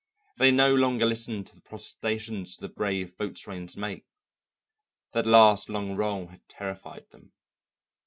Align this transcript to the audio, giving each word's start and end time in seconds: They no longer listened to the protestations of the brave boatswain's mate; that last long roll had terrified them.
They 0.39 0.49
no 0.49 0.73
longer 0.73 1.05
listened 1.05 1.45
to 1.45 1.55
the 1.55 1.61
protestations 1.61 2.55
of 2.57 2.61
the 2.61 2.69
brave 2.69 3.15
boatswain's 3.19 3.77
mate; 3.77 4.07
that 5.11 5.27
last 5.27 5.69
long 5.69 5.95
roll 5.95 6.25
had 6.29 6.41
terrified 6.49 7.07
them. 7.11 7.33